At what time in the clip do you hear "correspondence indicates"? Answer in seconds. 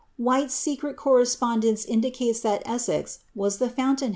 0.97-2.39